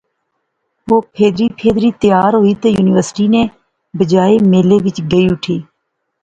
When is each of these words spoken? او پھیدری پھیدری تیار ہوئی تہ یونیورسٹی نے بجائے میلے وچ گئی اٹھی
او 0.89 0.95
پھیدری 1.13 1.47
پھیدری 1.57 1.89
تیار 2.01 2.31
ہوئی 2.39 2.53
تہ 2.61 2.67
یونیورسٹی 2.77 3.25
نے 3.33 3.41
بجائے 3.97 4.35
میلے 4.51 4.77
وچ 4.85 4.97
گئی 5.11 5.25
اٹھی 5.31 5.57